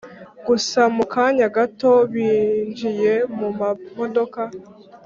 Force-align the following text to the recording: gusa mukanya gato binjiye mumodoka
gusa 0.47 0.81
mukanya 0.95 1.47
gato 1.57 1.91
binjiye 2.13 3.13
mumodoka 3.37 4.41